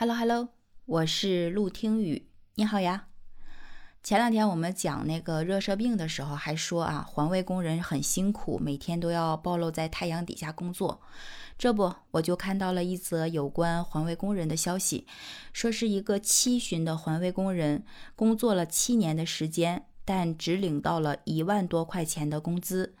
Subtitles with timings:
[0.00, 0.48] Hello Hello，
[0.86, 3.08] 我是陆听雨，你好呀。
[4.02, 11.02] 前两天我们讲那个热射病的时候，还说啊，环卫工人很辛苦，每天都要暴露在太阳底下工作。
[11.58, 15.06] 这不，我就看到了一则有关环卫工人的消息，
[15.52, 17.84] 说是一个七旬的环卫工人，
[18.16, 22.94] 工作了七年的时间，但只领到了一万多块钱的工资。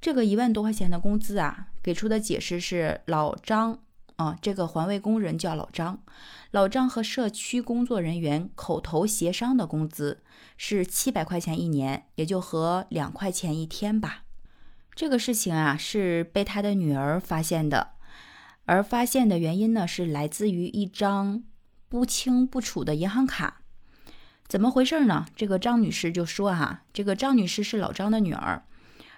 [0.00, 3.80] 这个一万多块钱的工资啊，给出的解释是老张。
[4.16, 6.02] 啊，这个环卫工人叫老张，
[6.50, 10.22] 老张和社区工作人员口头协商的工资
[10.56, 14.22] 是七百块钱一年，也就合两块钱一天吧。
[14.94, 17.90] 这个事情啊，是被他的女儿发现的，
[18.64, 21.44] 而发现的原因呢，是来自于一张
[21.90, 23.60] 不清不楚的银行卡。
[24.48, 25.26] 怎么回事呢？
[25.36, 28.64] 这个张女士就说哈，这个张女士是老张的女儿。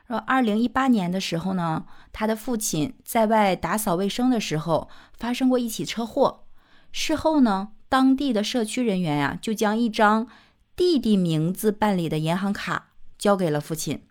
[0.08, 6.46] 说，二零一八年的时候呢，他的父亲在外打扫卫生的时候发生过一起车祸。
[6.90, 10.26] 事后呢，当地的社区人员呀，就将一张
[10.74, 14.02] 弟弟名字办理的银行卡交给了父亲。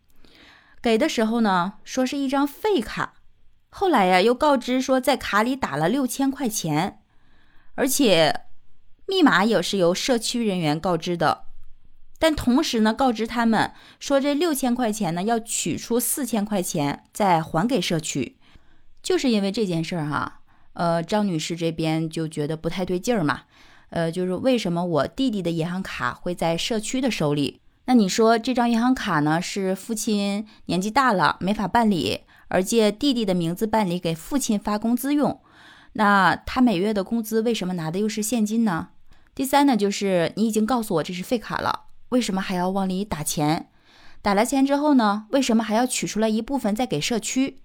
[0.79, 3.15] 给的时候呢，说是一张废卡。
[3.69, 7.01] 后来呀，又告知说在卡里打了六千块钱，
[7.73, 8.41] 而且
[9.07, 11.46] 密码也是由社区人员告知的。
[12.19, 18.37] 但同时呢，告知他们说，这六千块钱呢，要取出四千块钱再还给社区。
[19.03, 20.41] 就是因为这件事儿哈，
[20.73, 23.41] 呃，张女士这边就觉得不太对劲儿嘛。
[23.89, 27.61] 呃，就是为什么我弟弟的银行卡会在社区的手里？
[27.85, 35.39] 那你说这张银行卡呢，是父亲年纪大了没法办理，而借弟弟的名字办理给父亲发工资用。
[35.93, 38.89] 那他每月的工资为什么拿的又是现金呢？
[39.33, 41.85] 第三呢，就是你已经告诉我这是废卡了。
[42.09, 43.69] 为什么还要往里打钱？
[44.21, 45.27] 打了钱之后呢？
[45.29, 47.59] 为什么还要取出来一部分再给社区？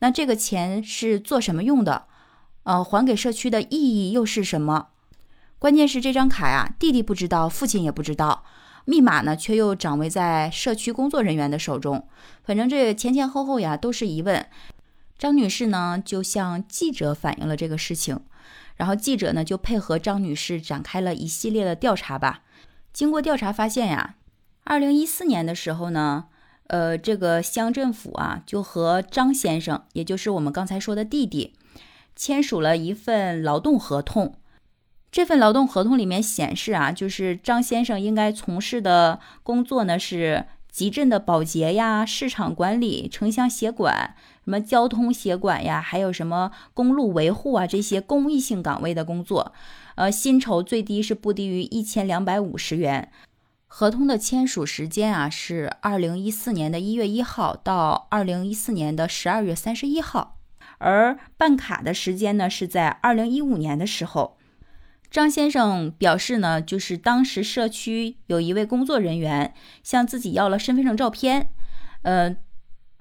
[0.00, 2.06] 那这个钱是做什么用的？
[2.64, 4.88] 呃，还给社区的意义又是什么？
[5.58, 8.44] 关键是这张卡呀，弟弟不知道，父亲也不知道，
[8.84, 12.06] 密码呢却又掌握在社区工作人员的手中。
[12.44, 14.46] 反正这前前后后呀都是疑问。
[15.18, 18.20] 张女士呢就向记者反映了这个事情，
[18.76, 22.42] 然后记者呢就配合张女士展开了一系列的调查吧。
[22.98, 24.16] 经过调查发现呀，
[24.64, 26.24] 二零一四年的时候呢，
[26.66, 31.54] 呃，这个乡政府啊就和张先生，也就是我们刚才说的弟弟，
[32.16, 34.34] 签署了一份劳动合同。
[35.12, 40.46] 这份劳动合同里面显示啊，就是张先生应该从事的工作呢是
[40.78, 49.52] 集镇的保洁呀、市场管理、城乡协管、什么交通协管呀，还有什么公路维护啊这些公益性岗位的工作。
[49.96, 53.10] 呃，薪酬最低是不低于一千两百五十元。
[53.66, 60.36] 合同的签署时间啊是二零一四年的一月一号到二零一四年的十二月三十一号，
[60.78, 64.37] 而办卡的时间呢是在二零一五年的时候。
[65.10, 71.50] 张先生表示呢，就是当时社区有一位工作人员向自己要了身份证照片。
[72.02, 72.36] 呃，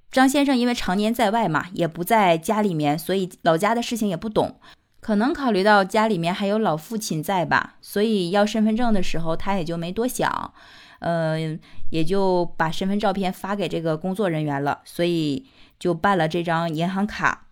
[0.09, 4.59] 张先生因为常年在外嘛，也不在家里面，所以老家的事情也不懂。
[5.01, 10.53] 可能考虑到家里面还有老父亲在吧，所以要身份证的时候他也就没多想，
[10.99, 11.59] 嗯，
[11.91, 15.45] 也就把身份照片发给这个工作人员了，所以
[15.77, 17.46] 就办了这张银行卡。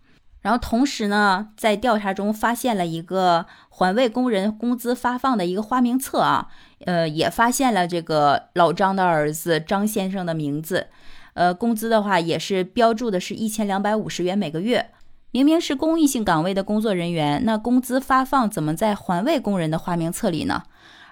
[0.46, 6.50] 然后同时呢，在调查中发现了一个环卫工人工资发放的一个花名册啊，
[6.86, 10.86] 呃，也发现了这个老张的儿子张先生的名字，
[11.34, 14.92] 呃，工资的话也是标注的是一千两百五十元每个月。
[15.32, 20.62] 明明是公益性岗位的工作人员，那工资发放怎么在环卫工人的花名册里呢？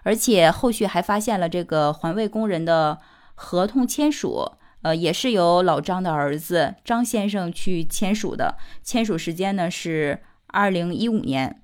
[0.03, 2.99] 而且后续还发现了这个环卫工人的
[3.33, 4.51] 合同签署，
[4.83, 11.59] 呃，也是由老张的儿子张先生去签署的，签署时间呢是二零一五年。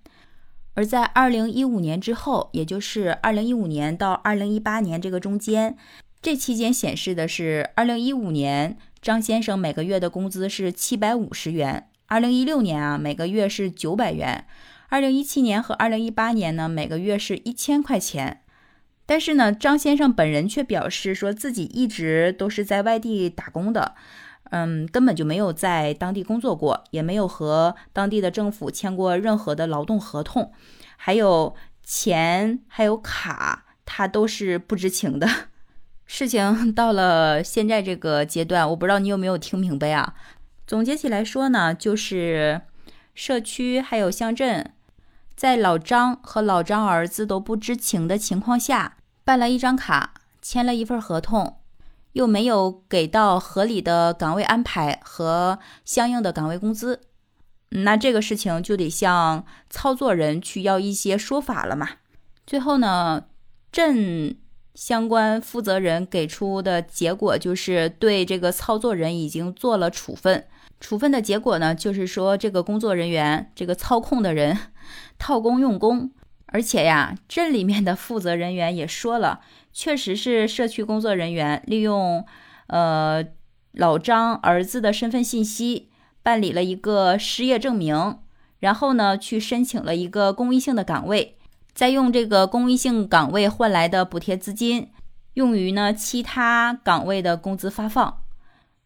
[0.73, 5.75] 而在二零一五年之后，也就是二零一五年到二零一八年这个中间，
[6.21, 11.89] 这期间显示的是二零一五年张先生每个月的工资是七百五十元。
[12.07, 14.45] 二零一六年啊，每个月是九百元；
[14.87, 18.41] 二零一七年和二零一八年呢，每个月是一千块钱。
[19.09, 23.95] 但是呢，张先生本人却表示说自己一直都是在外地打工的，
[24.51, 30.51] 嗯，根本就没有在当地工作过，也没有和当地的政府签过任何的劳动合同，
[30.95, 35.27] 还有钱还有卡，他都是不知情的。
[36.05, 40.13] 事情到了现在这个阶段，我不知道你有没有听明白啊？
[40.67, 42.61] 总结起来说呢，就是
[43.15, 44.71] 社区还有乡镇，
[45.35, 48.97] 在老张和老张儿子都不知情的情况下，
[49.29, 51.57] 办了一张卡，签了一份合同，
[52.13, 57.01] 又没有给到合理的岗位安排和相应的岗位工资。
[57.69, 61.87] 那这个事情就得向操作人去要一些说法了嘛。
[62.47, 63.25] 最后呢，
[63.71, 64.35] 镇
[64.73, 70.43] 相关负责人给出的结果就是对这个操作人已经做了处分。
[70.79, 74.57] 处分的结果呢，就是说这个工作人员，这个操控的人
[75.19, 76.09] 套工用工，
[76.51, 79.41] 而且呀，镇里面的负责人员也说了，
[79.71, 82.25] 确实是社区工作人员利用
[82.67, 83.23] 呃
[83.73, 85.89] 老张儿子的身份信息
[86.23, 88.19] 办理了一个失业证明，
[88.59, 91.37] 然后呢去申请了一个公益性的岗位，
[91.73, 94.89] 再用这个公益性岗位换来的补贴资金，
[95.35, 98.21] 用于呢其他岗位的工资发放。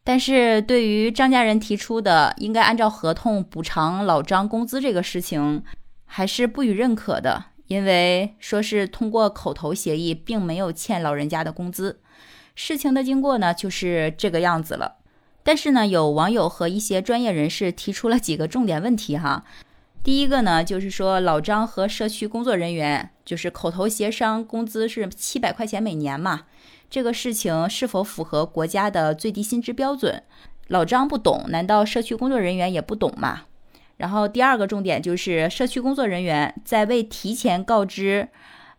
[0.04, 5.64] 但是对于张家人提出的应该按照合同补偿老张工资这个事情，
[6.06, 12.00] 还是不予认可的，因为说是通过口头协议，并没有欠老人家的工资。
[12.56, 14.98] 事情的经过呢，就是这个样子了。
[15.44, 19.44] 但是呢，有网友和一些专业人士提出了几个重点问题哈。
[20.04, 26.44] 第一个呢，就是说老张和社区工作人员就是口头协商，工资是七百块钱每年嘛。
[26.90, 30.22] 这个事情是否符合国家的最低薪资标准？
[30.68, 33.44] 老张不懂，难道社区工作人员也不懂吗？
[33.98, 38.28] 然后第二个重点就是社区工作人员在未提前告知，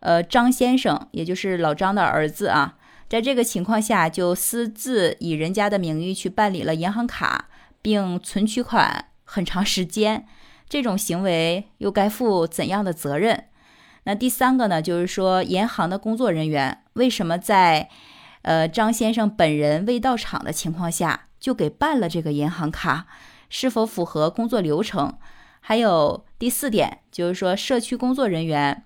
[0.01, 2.77] 呃，张先生，也就是老张的儿子啊，
[3.09, 7.49] 在这个情况下就私自以人家的名义去办理了银行卡，
[7.81, 10.27] 并存取款很长时间，
[10.69, 13.45] 这种行为又该负怎样的责任？
[14.05, 17.89] 那第三个呢，就是说银行的工作人员为什么在，
[18.43, 23.07] 呃张先生本人未到场的情况下就给办了这个银行卡，
[23.57, 25.17] 是否符合工作流程？
[25.61, 28.83] 还有第四点，就是说社区工作人员，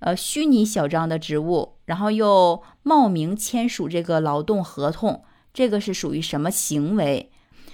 [0.00, 5.24] 呃虚拟小张的职务，然后又冒名签署这个劳动合同，
[5.54, 7.30] 这个是属于什么行为？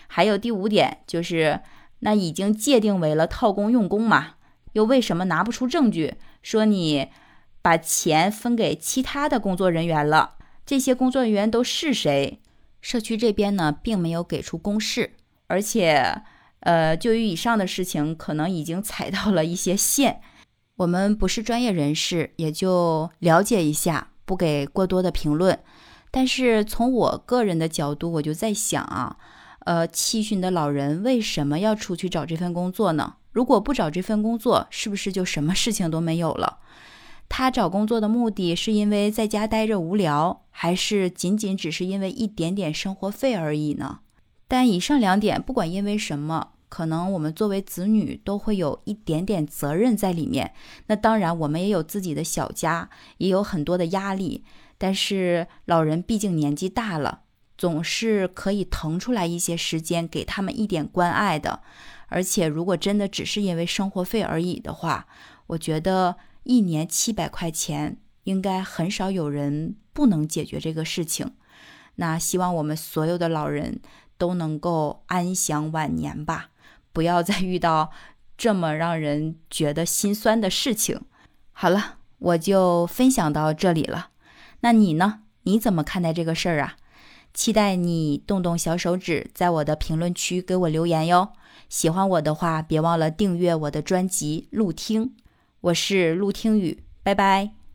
[0.07, 1.63] 还有第五点，就是
[1.99, 4.35] 那已经界定为了套工用工嘛，
[4.75, 6.15] 又为什么拿不出证据？
[6.43, 7.09] 说你
[7.61, 12.39] 把钱分给其他的工作人员了，这些工作人员都是谁？
[12.81, 15.15] 社区这边呢，并没有给出公示，
[15.49, 16.23] 而且，
[16.61, 20.20] 呃，就于以上的事情，可能已经踩到了一些线。
[20.76, 25.58] 我们不是专业人士，也就了解一下，不给过多的评论。
[26.11, 29.17] 但是从我个人的角度，我就在想啊，
[29.64, 33.14] 呃，七旬的老人为什么要出去找这份工作呢？
[33.32, 36.59] 如果不找这份工作，是不是就什么事情都没有了？
[37.29, 44.00] 他找工作的目的是因为在家待着无聊，还是仅仅只是因为一点点生活费而已呢？
[44.49, 50.53] 但以上两点，不管因为什么，可能我们作为子女都会有一点点责任在里面。
[50.87, 52.89] 那当然，我们也有自己的小家，
[53.19, 54.45] 也有很多的压力。
[54.79, 57.23] 但是老人毕竟年纪大了，
[57.57, 61.63] 总是可以腾出来一些时间给他们一点关爱的。
[62.09, 65.07] 而且，如果真的只是因为生活费而已的话，
[65.49, 71.33] 我觉得一年七百块钱应该很少有人不能解决这个事情。
[71.97, 73.81] 那希望我们所有的老人
[74.19, 76.51] 都能够安享晚年吧，
[76.93, 77.91] 不要再遇到
[78.37, 81.01] 这么让人觉得心酸的事情。
[81.53, 84.11] 好了，我就分享到这里了。
[84.61, 85.21] 那你呢？
[85.43, 86.77] 你怎么看待这个事儿啊？
[87.33, 91.33] 期待你动动小手指，在我的评论区给我留言哟。
[91.69, 95.07] 喜欢我的话，别忘了订阅我的专辑《陆听》，
[95.61, 97.66] 我是陆听雨，拜拜。